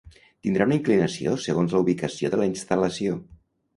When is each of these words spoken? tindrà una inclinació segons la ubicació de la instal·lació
tindrà 0.45 0.65
una 0.69 0.77
inclinació 0.77 1.35
segons 1.45 1.75
la 1.75 1.81
ubicació 1.85 2.33
de 2.35 2.41
la 2.41 2.49
instal·lació 2.53 3.21